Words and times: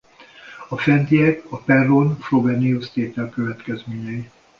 A 0.69 0.77
fentiek 0.77 1.45
a 1.51 1.57
Perron–Frobenius-tétel 1.57 3.29
következményei. 3.29 4.29